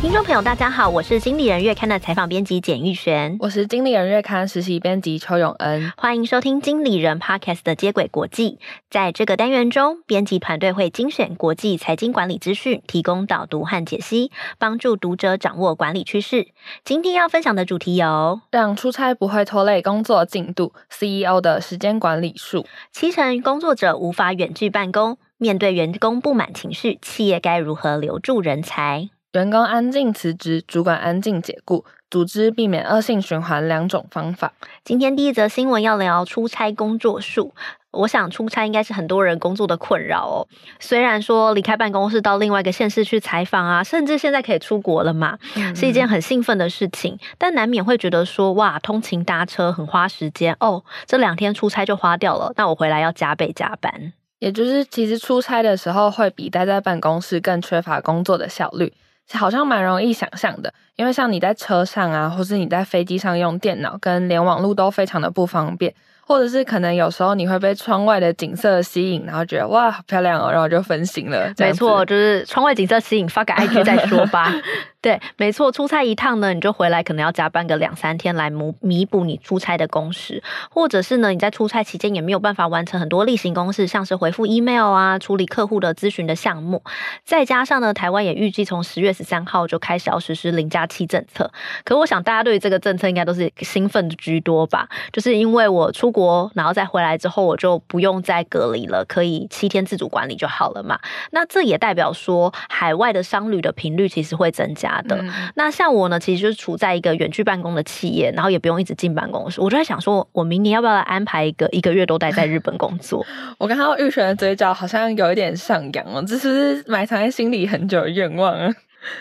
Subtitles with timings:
[0.00, 8.58] 听众朋友，大家好，我是经理人月刊的采访编辑简玉璇，我是经理人月刊实习编辑邱永恩，欢迎收听经理人 Podcast 的接轨国际。
[8.88, 16.48] 在这个单元中，编辑团队会精选国际财经管理资讯，提供导读和解析，帮助读者掌握管理趋势。
[16.82, 22.64] 今天要分享的主题有：让出差不会拖累工作进度，CEO 的时间管理术。
[22.90, 29.10] 七成工作者无法远距办公，面对员工不满情绪，企业该如何留住人才？
[29.32, 34.52] 员工安静辞职，主管安静解雇，组织避免恶性循环两种方法。
[34.82, 37.54] 今天第一则新闻要聊出差工作术。
[37.92, 40.48] 我想出差应该是很多人工作的困扰哦。
[40.80, 47.16] 虽然说离开办公室到另外一个县市去采访啊，甚至现在可以出国了嘛，嗯、是一件很兴奋的事情。
[47.38, 54.12] 但难免会觉得说，哇，通勤搭车很花时间哦，这两天出差就花掉了，那我回来要加倍加班。
[54.40, 58.92] 也就是其实出差的时候会比待在办公室更缺乏工作的效率。
[59.32, 65.92] 好像蛮容易想象的，因为像你在车上啊，或是你在飞机上用电脑，跟连网络都非常的不方便，
[66.26, 71.52] 或者是可能有时候你会被窗外的景色吸引，然后觉得哇，好漂亮哦，然后就分心了。
[71.58, 74.52] 没错，就是窗外景色吸引，发个 IG 再说吧。
[75.02, 86.82] 对，没错，出差一趟呢，你就回来可能要加班个两三天来弥弥补你出差的工时，或者是呢，你在出差期间也没有办法完成很多例行公事，像是回复 email 啊，处理客户的咨询的项目。
[87.24, 91.50] 再加上呢，台湾也预计从十月十三号就开始要实施零加七政策。
[91.82, 101.00] 可我想大家对于这个政策应该都是兴奋的居多吧，就是因为我出国然后再回来之后，我就不用再隔离了，可以七天自主管理就好了嘛。
[101.30, 104.89] 那这也代表说，海外的商旅的频率其实会增加。
[105.02, 109.60] 的、嗯、那像我呢，其实就是处在一个远距办公的企业，然后也不用一直进办公室。
[109.60, 113.24] 我就在想说，我明年要不要来安排一个一个月都待在日本工作？
[113.58, 118.72] 我刚刚玉璇的嘴角好像有一点上扬哦，这是埋藏在心里 很久的愿望啊？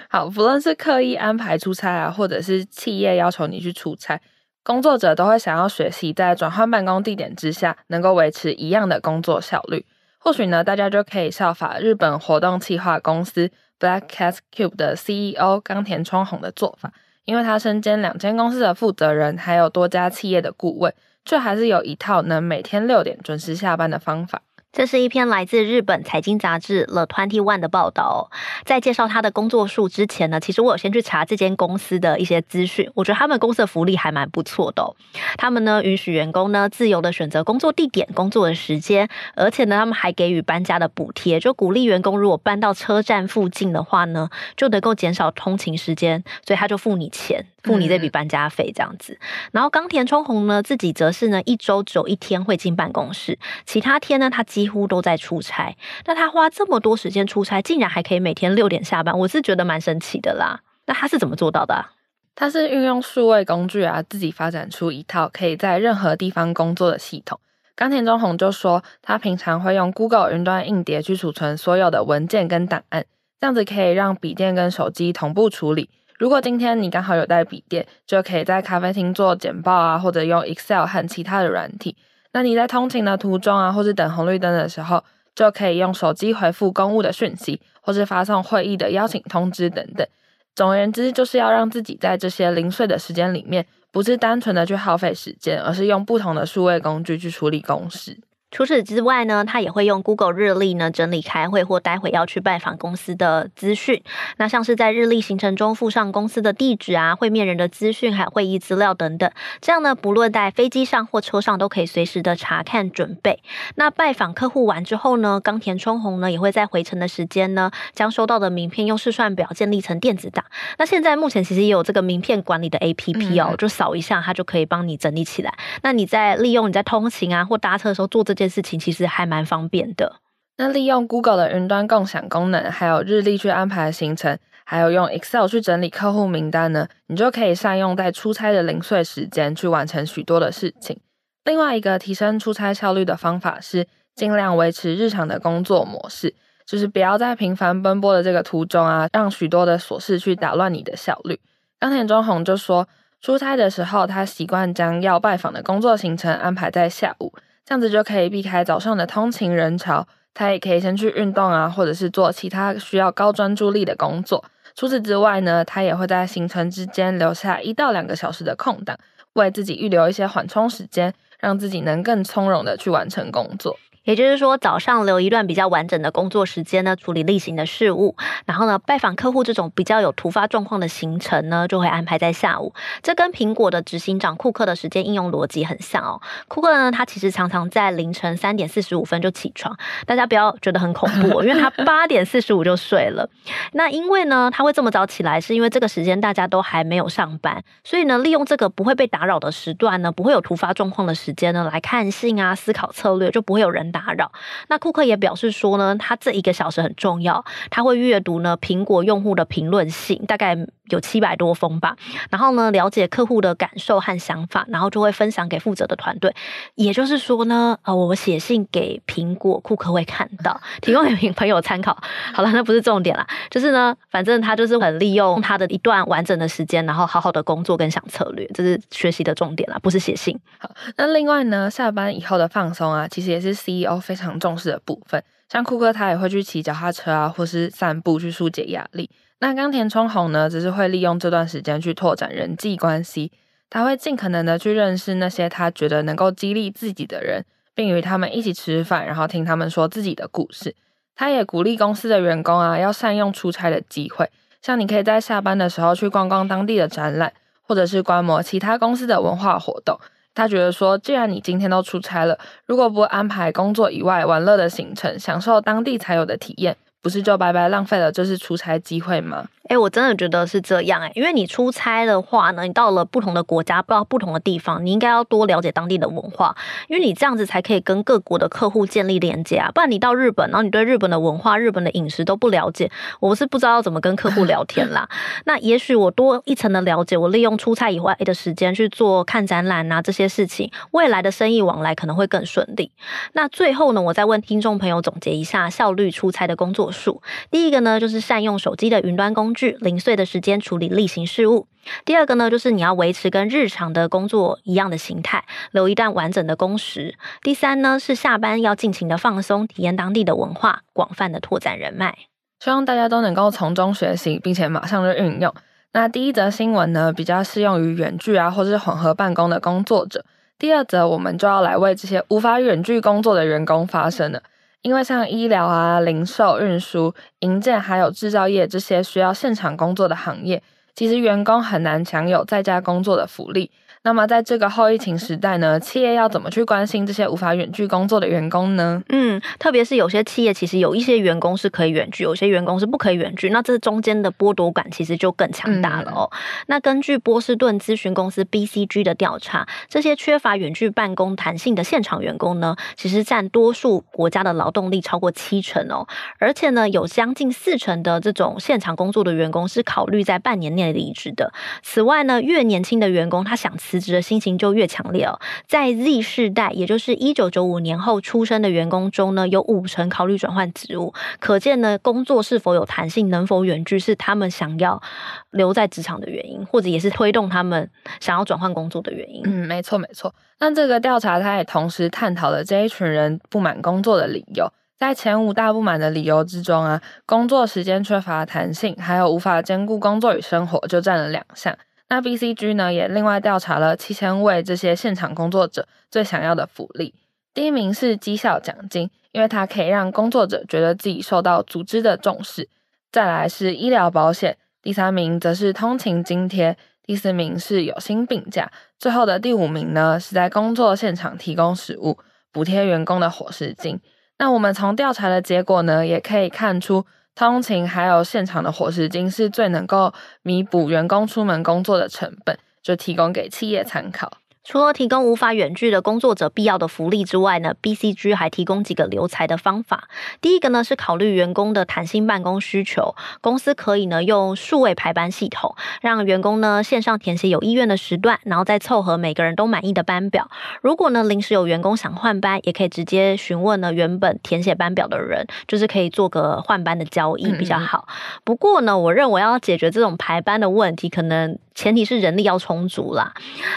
[0.10, 4.20] 好，不论是刻意安排出差啊，或者是企业要求你去出差，
[4.64, 9.86] 工作者都会想要学习在转换办公地点之下，能够维持一样的工作效率。
[10.18, 13.50] 或许呢，大家就可以效法日本活动企划公司。
[13.80, 16.92] Blackcast Cube 的 CEO 冈田川宏的做法，
[17.26, 24.42] 因为他身兼两间公司的负责人，还有多家企业的顾问，却还是有一套能每天六点准时下班的方法。
[24.80, 28.32] 这是一篇来自日本财经杂志 The Twenty One 的报道。
[28.64, 32.90] 在介绍他的工作数之前呢，其实我有先去查这间公司的一些资讯。
[32.94, 34.96] 我觉得他们公司的福利还蛮不错的。
[35.36, 49.14] 他们呢允许员工呢自由的选择工作地点、工作的时间，而且呢他们还给予搬家的补贴，就鼓励员工如果搬到车站附近的话呢，就能够减少通勤时间，所以他就付你钱，付你这笔搬家费这样子。
[49.14, 55.76] 嗯、然后冈田充宏呢自己则是呢一周只有一天会进办公室，其他天呢他几乎都在出差，
[56.06, 60.62] 那他花这么多时间出差，竟然还可以每天六点下班，我是觉得蛮神奇的啦。
[60.86, 61.92] 那他是怎么做到的啊？
[62.36, 67.40] 他是运用数位工具啊，自己发展出一套可以在任何地方工作的系统。
[67.76, 73.06] 冈田充宏就说，他平常会用 Google 云端硬碟去储存所有的文件跟档案，
[73.40, 75.90] 这样子可以让笔电跟手机同步处理。
[76.20, 81.96] 如果今天你刚好有带笔电，就可以在咖啡厅做简报啊，或者用 Excel 和其他的软体。
[82.34, 85.02] 那你在通勤的途中啊，或是等红绿灯的时候，
[85.34, 90.06] 就可以用手机回复公务的讯息，或是发送会议的邀请通知等等。
[90.54, 98.20] 总而言之，就是要让自己在这些零碎的时间里面，不是单纯的去耗费时间，而是用不同的数位工具去处理公事。
[98.52, 104.02] 除此之外呢，他也会用 Google 日历呢整理开会或待会要去拜访公司的资讯。
[104.38, 109.32] 那像是在日历行程中附上公司的地址啊、会面人的资讯还有会议资料等等。
[109.62, 113.40] 这样呢，不论在飞机上或车上都可以随时的查看准备。
[113.76, 120.44] 那拜访客户完之后呢，冈田充宏呢也会在回程的时间呢，将收到的名片用试算表建立成电子档。
[120.80, 125.54] 那现在目前其实也有这个名片管理的 APP 哦，嗯、就扫一下它就可以帮你整理起来。
[125.84, 128.39] 那你在利用你在通勤啊或搭车的时候做这。
[128.40, 130.22] 这件事情其实还蛮方便的。
[130.56, 140.98] 那利用 Google 的云端共享功能，还有日历去安排行程，还有用 Excel 去整理客户名单呢，你就可以善用在出差的零碎时间去完成许多的事情。
[141.44, 146.34] 另外一个提升出差效率的方法是，尽量维持日常的工作模式，
[146.66, 151.38] 就是不要在频繁奔波的这个途中啊，让许多的琐事去打乱你的效率。
[151.78, 152.88] 冈田中宏就说，
[153.20, 157.34] 出差的时候，他习惯将要拜访的工作行程安排在下午。
[157.70, 164.44] 这样子就可以避开早上的通勤人潮，他也可以先去运动啊，或者是做其他需要高专注力的工作。
[164.74, 168.98] 除此之外呢，他也会在行程之间留下一到两个小时的空档，
[169.34, 173.78] 为自己预留一些缓冲时间，让自己能更从容的去完成工作。
[174.10, 178.16] 也就是说，早上留一段比较完整的工作时间呢，处理例行的事务，
[178.48, 182.74] 然后呢，拜访客户这种比较有突发状况的行程呢，就会安排在下午。
[183.04, 186.20] 这跟苹果的执行长库克的时间应用逻辑很像哦。
[186.48, 189.78] 库克呢，他其实常常在凌晨三点四十五分就起床，
[190.08, 193.30] 大家不要觉得很恐怖，因为他 八点四十五就睡了。
[193.74, 203.99] 那因为呢，他会这么早起来，是因为这个时间大家都还没有上班，所以呢，利用这个不会被打扰的时段呢，不会有突发状况的时间呢，来看信啊，思考策略，就不会有人打。
[204.00, 204.32] 打扰。
[204.70, 210.56] 那库克也表示说呢，他这一个小时很重要，他会阅读呢苹果用户的评论信，大概
[210.90, 211.96] 有七百多封吧。
[212.30, 216.36] 然后呢，了解客户的感受和想法，然后就会分享给负责的团队。
[216.76, 221.98] 也就是说呢，呃，我写信给苹果，库克会看到，提供给朋友参考。
[222.34, 230.38] 好了，那不是重点啦，就是呢，反正他就是很利用他的一段完整的时间，然后好好的工作跟想策略，这是学习的重点啦，不是写信。
[230.58, 234.00] 好，那另外呢，下班以后的放松啊，其实也是 CEO。
[234.10, 239.10] 非常重视的部分，像库克他也会去骑脚踏车啊，或是散步去疏解压力。
[239.40, 243.32] 那冈田充宏呢，只是会利用这段时间去拓展人际关系，
[243.70, 247.44] 他会尽可能的去认识那些他觉得能够激励自己的人，
[247.74, 250.76] 并与他们一起吃饭，然后听他们说自己的故事。
[251.16, 254.30] 他也鼓励公司的员工啊，要善用出差的机会，
[254.62, 260.00] 像你可以在下班的时候去逛逛当地的展览，或者是观摩其他公司的文化活动。
[260.40, 269.50] 他觉得说，既然你今天都出差了，如果不安排工作以外玩乐的行程，享受当地才有的体验，不是就白白浪费了这次出差机会吗？
[269.70, 276.58] 哎、欸，我真的觉得是这样哎、欸，因为你出差的话呢，你到了不同的国家，到不同的地方，你应该要多了解当地的文化，
[276.88, 279.70] 因为你这样子才可以跟各国的客户建立连接啊。
[279.72, 282.90] 不然你到日本，然后你对日本的文化、日本的饮食都不了解，
[283.20, 285.08] 我是不知道要怎么跟客户聊天啦。
[285.46, 292.92] 那也许我多一层的了解，我利用出差以外的时间去做看展览啊这些事情，未来的生意往来可能会更顺利。
[293.34, 297.22] 那最后呢，我再问听众朋友总结一下效率出差的工作数。
[297.52, 299.78] 第一个呢，就是善用手机的云端工具。
[299.82, 301.68] 零碎的时间处理例行事务。
[302.06, 307.16] 第二个呢，就是你要维持跟日常的工作一样的形态，留一段完整的工时。
[307.42, 312.18] 第三呢，是下班要尽情的放松，体验当地的文化，广泛的拓展人脉。
[312.60, 315.54] 希望大家都能够从中学习，并且马上就运用。
[315.92, 320.24] 那第一则新闻呢，比较适用于远距啊，或是混合办公的工作者。
[320.58, 324.44] 第二则，我们就要来为这些无法远距工作的员工发声了。
[324.82, 330.64] 因为像医疗啊、零售、运输、营建，还有制造业这些需要现场工作的行业，
[330.96, 333.72] 其实员工很难享有在家工作的福利。
[334.02, 339.04] 那么，在这个后疫情时代呢，企业要怎么去关心这些无法远距工作的员工呢？
[339.10, 346.30] 嗯，特别是有些企业其实有一些员工是可以远距，有些员工是不可以远距，那这中间的剥夺感其实就更强大了哦。
[346.32, 356.08] 嗯、那根据波士顿咨询公司 BCG 的调查，这些缺乏远距办公弹性的现场员工呢，其实占多数国家的劳动力超过七成哦，
[356.40, 361.52] 而且呢，有将近四成的这种现场工作的员工是考虑在半年内离职的。
[361.84, 365.40] 此外呢，越年轻的员工他想辞职的心情就越强烈哦。
[365.68, 371.14] 在 Z 世代，也就是一九九五年后出生的员工中呢，有五成考虑转换职务。
[371.40, 375.02] 可见呢，工作是否有弹性，能否远距，是他们想要
[375.50, 377.90] 留在职场的原因，或者也是推动他们
[378.20, 379.42] 想要转换工作的原因。
[379.46, 380.34] 嗯，没错没错。
[380.60, 384.72] 那这个调查，它也同时探讨了这一群人不满工作的理由。
[385.00, 391.74] 在前五大不满的理由之中啊，工作时间缺乏弹性，还有无法兼顾工作与生活，就占了两项。
[392.10, 397.14] 那 BCG 呢，也另外调查了七千位这些现场工作者最想要的福利。
[397.54, 402.68] 第一名是绩效奖金，因为它可以让工作者觉得自己受到组织的重视。
[403.12, 412.18] 再来是医疗保险，第三名则是通勤津贴，第四名是有薪病假，最后的第五名呢，是在工作现场提供食物，
[412.52, 414.00] 补贴员工的伙食金。
[414.40, 417.06] 那我们从调查的结果呢，也可以看出。
[417.48, 424.30] 通勤还有现场的伙食金是最能够弥补员工出门工作的成本，就提供给企业参考。
[424.70, 430.08] 除了提供无法远距的工作者必要的福利之外呢，BCG 还提供几个留才的方法。
[430.42, 440.52] 第一个呢是考虑员工的弹性办公需求，公司可以呢用数位排班系统，让员工呢线上填写有意愿的时段，然后再凑合每个人都满意的班表。
[440.84, 448.06] 如果呢临时有员工想换班，也可以直接询问呢原本填写班表的人，就是可以做个换班的交易比较好。
[448.08, 448.42] 嗯嗯。
[448.44, 453.34] 不过呢，我认为要解决这种排班的问题，可能前提是人力要充足啦，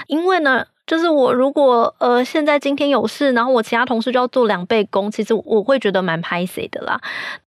[0.08, 0.66] 因为呢。
[0.84, 7.00] 就是我如果呃现在今天有事，然后我其他同事就要做两倍工，其实我会觉得蛮拍谢的啦。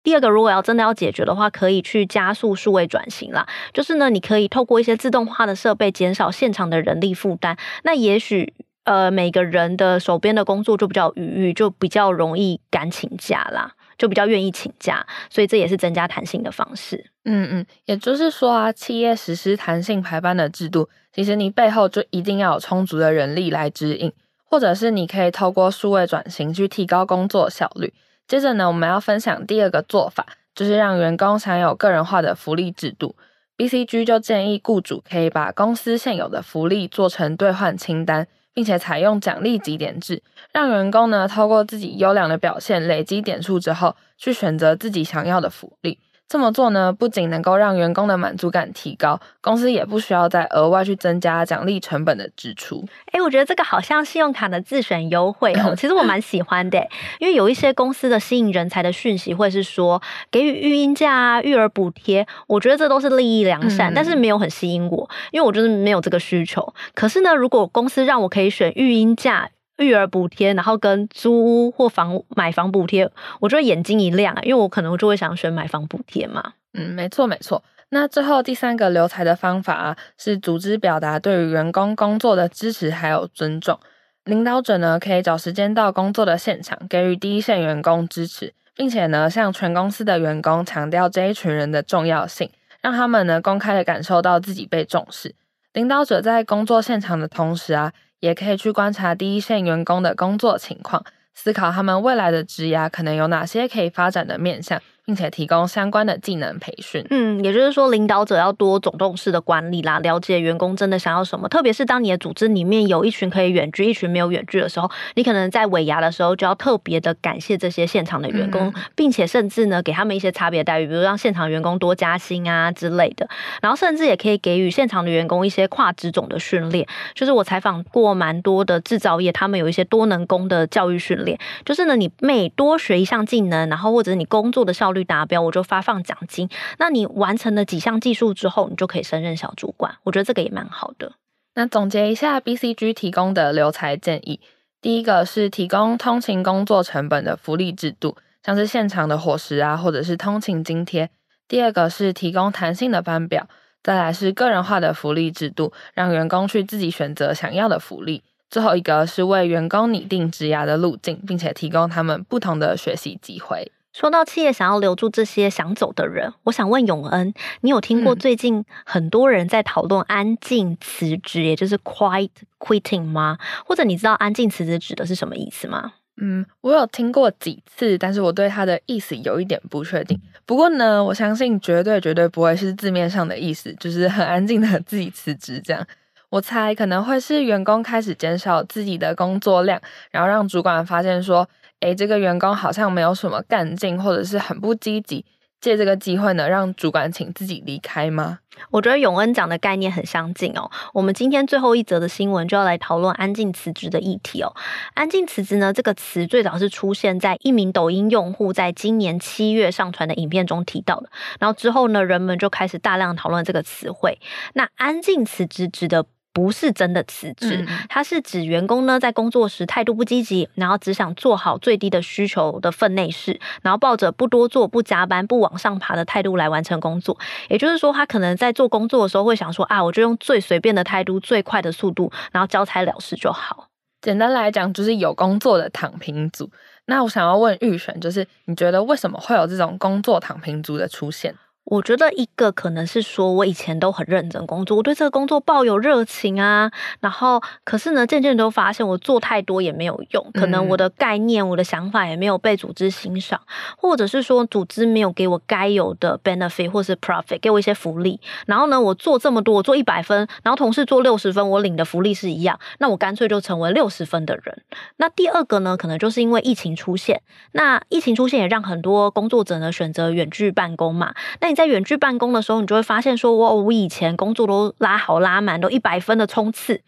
[0.04, 3.44] 第二个，如果要真的要解决的话，可以去加速数位转型啦。
[3.72, 7.58] 就是呢，你可以透过一些自动化的设备，减少现场的人力负担。
[7.82, 17.10] 那也许呃，每个人的手边的工作就比较余裕，就比较容易敢请假啦，就比较愿意请假，所以这也是增加弹性的方式。
[17.24, 24.12] 嗯嗯，也就是说啊，企业实施弹性排班的制度，其实你背后就一定要有充足的人力来指引，
[24.44, 27.92] 或者是你可以透过数位转型去提高工作效率。
[28.26, 33.14] 接着呢，我们要分享第二个做法，就是让员工享有个人化的福利制度。
[33.56, 38.26] BCG 就建议雇主可以把公司现有的福利做成兑换清单。
[38.54, 45.98] 并且采用奖励积点制，让员工呢透过自己优良的表现累积点数之后，去选择自己想要的福利。
[46.26, 52.84] 这么做呢，不仅能够让员工的满足感提高，公司也不需要再额外去增加奖励成本的支出。
[53.12, 56.78] 诶，我觉得这个好像信用卡的自选优惠哦，其实我蛮喜欢的，
[57.20, 66.74] 因为有一些公司的吸引人才的讯息，会是说给予育婴假啊、育儿补贴，我觉得这都是利益良善，嗯，但是没有很吸引我，因为我就是没有这个需求。
[66.94, 76.52] 可是呢，如果公司让我可以选育婴假，育儿补贴，然后跟租屋或房买房补贴，我就会眼睛一亮，因为我可能就会想选买房补贴嘛。
[76.74, 77.62] 嗯，没错没错。
[77.90, 83.78] 那最后第三个留才的方法啊，是组织表达对于员工工作的支持还有尊重。
[84.24, 92.48] 领导者呢，可以找时间到工作的现场，给予第一线员工支持，并且呢，向全公司的员工强调这一群人的重要性，
[92.80, 95.34] 让他们呢公开的感受到自己被重视。
[95.72, 97.92] 领导者在工作现场的同时啊。
[98.24, 101.04] 也可以去观察第一线员工的工作情况，
[101.34, 104.80] 思考他们未来的职涯可能有哪些可以发展的面向。
[105.04, 107.04] 并且提供相关的技能培训。
[107.10, 111.48] 嗯，也就是说，领导者要多主动式的管理啦，了解员工真的想要什么。
[111.48, 123.28] 特别是当你的组织里面有一群可以远距，一群没有远距的时候，你可能在尾牙的时候就要特别的感谢这些现场的员工，嗯、并且甚至呢给他们一些差别待遇，比如让现场员工多加薪啊之类的。
[123.60, 126.86] 然后甚至也可以给予现场的员工一些跨职种的训练。
[127.14, 131.38] 就是我采访过蛮多的制造业，他们有一些多能工的教育训练。
[131.64, 136.48] 就是呢，你每多学一项技能，然后或者你工作的效率率达标，我就发放奖金。
[136.78, 139.94] 那你完成了几项技术之后，你就可以升任小主管。
[140.04, 141.12] 我觉得这个也蛮好的。
[141.56, 144.40] 那总结一下，BCG 提供的留才建议：
[144.80, 151.06] 第一个是提供通勤工作成本的福利制度，像是现场的伙食啊，或者是通勤津贴；
[151.46, 153.44] 第二个是提供弹性的班表；
[153.82, 163.70] 再来是个人化的福利制度，让员工去自己选择想要的福利；最后一个是为员工拟定职涯的路径，并且提供他们不同的学习机会。
[163.94, 173.38] 说到企业想要留住这些想走的人，我想问永恩，你有听过最近很多人在讨论安静辞职，也就是 quiet quitting 吗？
[173.64, 175.92] 或者你知道安静辞职指的是什么意思吗？
[176.16, 180.20] 嗯，我有听过几次，但是我对它的意思有一点不确定。
[180.44, 185.86] 不过呢，我相信绝对绝对不会是字面上的意思，就是很安静的自己辞职这样。
[186.30, 191.48] 我猜可能会是员工开始减少自己的工作量，然后让主管发现说，
[191.84, 195.22] 诶，这个员工好像没有什么干劲，或者是很不积极，
[195.60, 198.38] 借这个机会呢，让主管请自己离开吗？
[198.70, 200.70] 我觉得永恩讲的概念很相近哦。
[200.94, 204.50] 我们今天最后一则的新闻就要来讨论安静辞职的议题哦。
[204.94, 214.18] 安静辞职呢，这个词最早是出现在一名抖音用户在今年七月上传的影片中提到的，然后之后呢，人们就开始大量讨论这个词汇。
[214.54, 227.16] 那安静辞职指的不是真的辞职，它是指员工呢在工作时态度不积极，然后只想做好最低的需求的分内事，然后抱着不多做、不加班、不往上爬的态度来完成工作。
[227.48, 233.68] 也就是说，他可能在做工作的时候会想说啊，我就用最随便的态度、最快的速度，然后交差了事就好。
[234.02, 236.50] 简单来讲，就是有工作的躺平族。
[236.86, 241.34] 那我想要问玉璇，就是你觉得为什么会有这种工作躺平族的出现？
[241.64, 246.70] 我觉得一个可能是说，我以前都很认真工作，我对这个工作抱有热情啊。
[247.00, 253.40] 然后，可是呢，渐渐都发现我做太多也没有用，可能我的概念、我的想法也没有被组织欣赏，
[253.78, 258.20] 或者是说组织没有给我该有的 benefit 或是 profit，给我一些福利。
[258.46, 264.62] 然后呢，我做这么多，我做一百分，然后同事做六十分，我领的福利是一样，那我干脆就成为六十分的人。
[264.98, 271.14] 那第二个呢，可能就是因为疫情出现，那疫情出现也让很多工作者呢选择远距办公嘛。
[271.40, 276.80] 那在远距办公的时候，你就会发现说，我我以前工作都拉好拉满，都一百分的冲刺。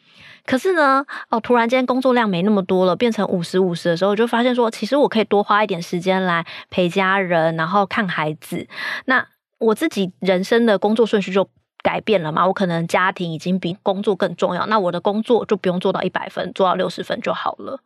[0.45, 8.69] 可是呢，哦，突然间工作量没那么多了，变成五十五十的时候，就发现说，其实我可以多花一点时间来陪家人，然后看孩子。
[9.07, 9.27] 那
[9.59, 11.49] 我自己人生的工作顺序就
[11.83, 17.81] 改变了嘛，我可能家庭已经比工作更重要，那我的工作就不用做到一百分，做到六十分就好了。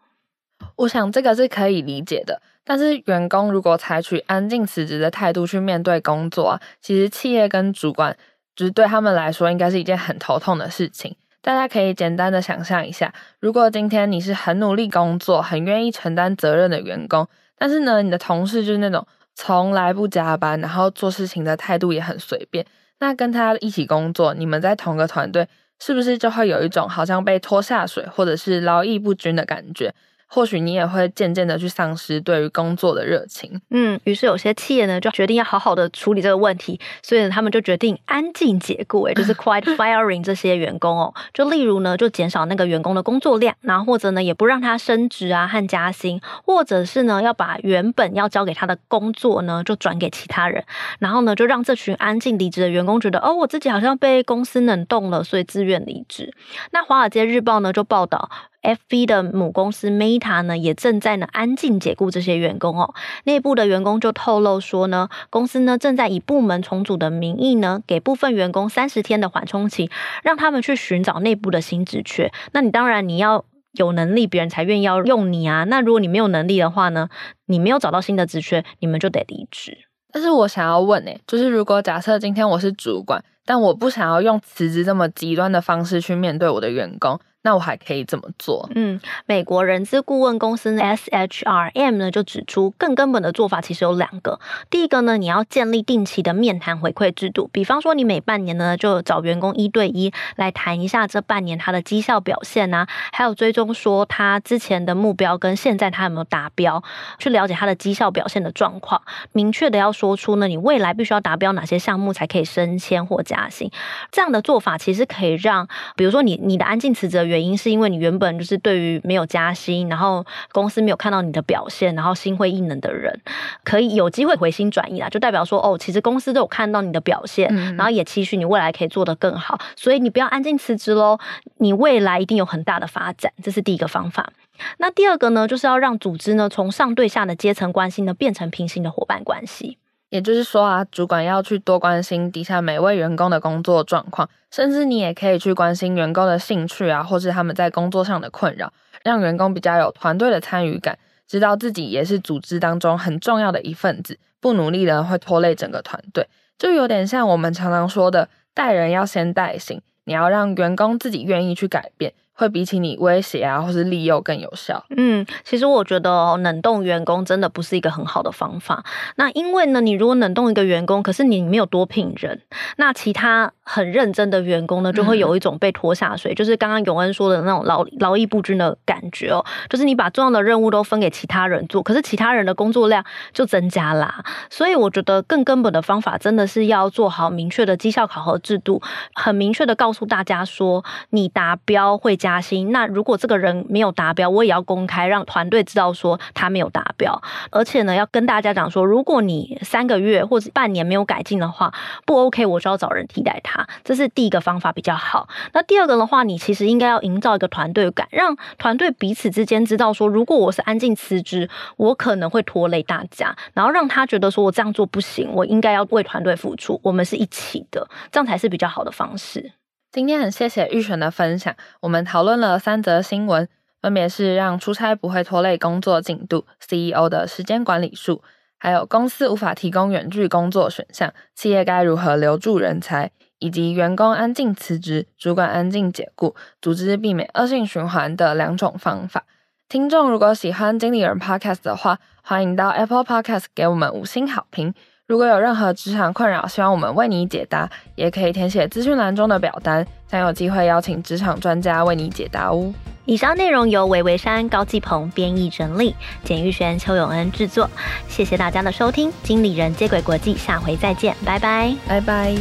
[0.76, 8.16] 我想这个是可以理解的，但是员工如果采取安静辞职的态度去面对工作啊，其实企业跟主管
[8.54, 11.16] 就是对他们来说应该是一件很头痛的事情。
[11.42, 17.26] 大家可以简单的想象一下，如果今天你是很努力工作、很愿意承担责任的员工，
[17.56, 22.66] 但是呢，你的同事就是那种从来不加班，然后做事情的态度也很随便，
[22.98, 25.48] 那跟他一起工作，你们在同个团队，
[25.78, 29.94] 是不是就会有一种好像被拖下水，或者是劳逸不均的感觉？
[30.32, 50.64] 或许你也会渐渐的去丧失对于工作的热情，嗯，于是有些企业呢就决定要好好的处理这个问题，所以呢他们就决定安静解雇，也，就是 quiet firing 这些员工哦，就例如呢就减少那个员工的工作量，然后或者呢也不让他升职啊和加薪，或者是呢要把原本要交给他的工作呢就转给其他人，
[51.00, 56.32] 然后呢就让这群安静离职的员工觉得哦我自己好像被公司冷冻了，所以自愿离职。
[56.70, 58.30] 那华尔街日报呢就报道。
[58.62, 62.94] FB 的母公司 Meta 呢，也正在呢安静解雇这些员工哦。
[63.24, 69.90] 内部的员工就透露说呢，公司呢正在以部门重组的名义呢，给部分员工三十天的缓冲期，
[70.22, 72.30] 让他们去寻找内部的新职缺。
[72.52, 75.64] 那你当然你要有能力，别人才愿意要用你啊。
[75.64, 77.08] 那如果你没有能力的话呢，
[77.46, 79.78] 你没有找到新的职缺，你们就得离职。
[80.12, 87.18] 但是我想要问呢，就是如果假设今天我是主管，但我不想要用辞职这么极端的方式去面对我的员工。
[87.42, 88.68] 那我还可以怎么做？
[88.74, 94.38] 嗯，美国人资顾问公司 SHRM 呢就指出，更根本的做法其实有两个。
[94.68, 106.82] 第一个呢，你要建立定期的面谈回馈制度，比方说你每半年呢就找员工一对一来谈一下这半年他的绩效表现啊，还有追踪说他之前的目标跟现在他有没有达标，
[107.18, 109.00] 去了解他的绩效表现的状况。
[109.32, 113.70] 明确的要说出呢，你未来必须要达标哪些项目才可以升迁或加薪。
[114.10, 117.29] 这样的做法其实可以让，比如说你你的安静辞职。
[117.30, 123.20] 原因是因为你原本就是对于没有加薪，然后公司没有看到你的表现，然后心灰意冷的人，
[123.64, 131.18] 可以有机会回心转意啦，就代表说哦，其实公司都有看到你的表现，然后也期许你未来可以做得更好，所以你不要安静辞职喽，
[131.58, 134.32] 你未来一定有很大的发展，这是第一个方法。
[134.78, 139.78] 那第二个呢，就是要让组织呢从上对下的阶层关系呢变成平行的伙伴关系。
[140.10, 148.72] 也就是说啊，主管要去多关心底下每位员工的工作状况，甚至你也可以去关心员工的兴趣啊，或是他们在工作上的困扰，
[149.04, 162.12] 让员工比较有团队的参与感，知道自己也是组织当中很重要的一份子，不努力的会拖累整个团队，就有点像我们常常说的，带人要先带行，你要让员工自己愿意去改变。
[162.40, 164.82] 会比起你威胁啊，或是利诱更有效。
[164.96, 168.82] 嗯，其实我觉得哦，冷冻员工真的不是一个很好的方法。
[169.16, 172.40] 那因为呢，你如果冷冻一个员工，可是你没有多聘人，
[172.78, 179.44] 那其他很认真的员工呢，就会有一种被拖下水，嗯、就是刚刚永恩说的那种劳劳逸不均的感觉哦。
[179.68, 184.24] 就是你把重要的任务都分给其他人做，可是其他人的工作量就增加啦。
[184.48, 188.80] 所以我觉得更根本的方法，真的是要做好明确的绩效考核制度，
[189.12, 192.29] 很明确的告诉大家说，你达标会加。
[192.30, 201.74] 加薪，那如果这个人没有达标，我也要公开让团队知道说他没有达标，而且呢，要跟大家讲说，如果你三个月或者半年没有改进的话，
[202.06, 203.66] 不 OK，我就要找人替代他。
[203.82, 205.28] 这是第一个方法比较好。
[205.52, 219.52] 那第二个的话，你其实应该要营造一个团队感，让团队彼此之间知道说，如果我是安静辞职，我可能会拖累大家，然后让他觉得说我这样做不行，我应该要为团队付出，我们是一起的，这样才是比较好的方式。
[219.92, 223.48] 今天很谢谢玉璇的分享，我们讨论了三则新闻，
[223.82, 228.22] 分别是让出差不会拖累工作进度，CEO 的时间管理术，
[228.56, 239.24] 还有公司无法提供远距工作选项，企业该如何留住人才，以及员工安静辞职，主管安静解雇，组织避免恶性循环的两种方法。
[239.68, 244.72] 听众如果喜欢经理人 Podcast 的话，欢迎到 Apple Podcast 给我们五星好评。
[245.10, 252.72] 如果有任何职场困扰，希望我们为你解答，也可以填写资讯栏中的表单，将有机会邀请职场专家为你解答哦。
[253.06, 257.68] 以上内容由维维山高继鹏编译整理，简玉璇、邱永恩制作。
[258.06, 262.32] 谢谢大家的收听，经理人接轨国际，下回再见，拜拜，拜拜。